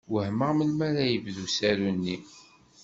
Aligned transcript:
Wehmeɣ 0.13 0.51
melmi 0.53 0.83
ara 0.89 1.03
yebdu 1.11 1.43
usaru-nni. 1.45 2.17